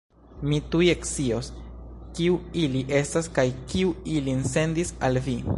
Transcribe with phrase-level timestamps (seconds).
[0.51, 1.49] Mi tuj ekscios,
[2.21, 5.41] kiu ili estas kaj kiu ilin sendis al vi!